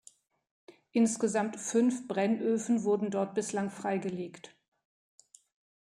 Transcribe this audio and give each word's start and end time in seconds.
Insgesamt 0.93 1.57
fünf 1.59 2.07
Brennöfen 2.07 2.81
wurden 2.83 3.11
dort 3.11 3.35
bislang 3.35 3.69
freigelegt. 3.69 4.57